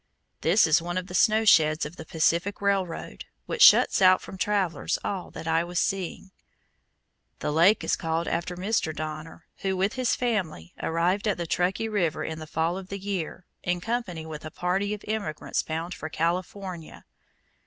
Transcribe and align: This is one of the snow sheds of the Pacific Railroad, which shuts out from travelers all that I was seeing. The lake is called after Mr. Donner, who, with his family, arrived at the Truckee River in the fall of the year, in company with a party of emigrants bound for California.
This 0.41 0.65
is 0.65 0.81
one 0.81 0.97
of 0.97 1.05
the 1.05 1.13
snow 1.13 1.45
sheds 1.45 1.85
of 1.85 1.95
the 1.95 2.07
Pacific 2.07 2.59
Railroad, 2.59 3.25
which 3.45 3.61
shuts 3.61 4.01
out 4.01 4.19
from 4.19 4.35
travelers 4.35 4.97
all 5.03 5.29
that 5.29 5.47
I 5.47 5.63
was 5.63 5.79
seeing. 5.79 6.31
The 7.37 7.51
lake 7.51 7.83
is 7.83 7.95
called 7.95 8.27
after 8.27 8.57
Mr. 8.57 8.95
Donner, 8.95 9.45
who, 9.57 9.77
with 9.77 9.93
his 9.93 10.15
family, 10.15 10.73
arrived 10.81 11.27
at 11.27 11.37
the 11.37 11.45
Truckee 11.45 11.87
River 11.87 12.23
in 12.23 12.39
the 12.39 12.47
fall 12.47 12.79
of 12.79 12.87
the 12.89 12.97
year, 12.99 13.45
in 13.61 13.79
company 13.79 14.25
with 14.25 14.43
a 14.43 14.49
party 14.49 14.95
of 14.95 15.05
emigrants 15.07 15.61
bound 15.61 15.93
for 15.93 16.09
California. 16.09 17.05